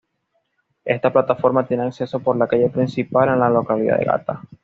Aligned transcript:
Esta 0.83 1.13
plataforma 1.13 1.67
tiene 1.67 1.83
acceso 1.83 2.21
por 2.21 2.35
la 2.35 2.47
Calle 2.47 2.71
Principal, 2.71 3.29
en 3.29 3.39
la 3.39 3.51
localidad 3.51 3.99
de 3.99 4.05
Gata. 4.05 4.41